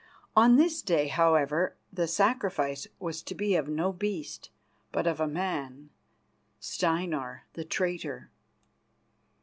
On 0.35 0.55
this 0.55 0.81
day, 0.81 1.09
however, 1.09 1.75
the 1.93 2.07
sacrifice 2.07 2.87
was 2.97 3.21
to 3.21 3.35
be 3.35 3.53
of 3.53 3.67
no 3.69 3.93
beast, 3.93 4.49
but 4.91 5.05
of 5.05 5.19
a 5.19 5.27
man 5.27 5.91
Steinar 6.59 7.45
the 7.53 7.63
traitor. 7.65 8.31